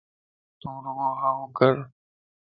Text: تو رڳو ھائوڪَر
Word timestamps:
تو 0.59 0.69
رڳو 0.83 1.09
ھائوڪَر 1.21 1.75